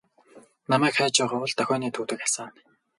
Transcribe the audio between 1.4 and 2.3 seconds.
бол дохионы түүдэг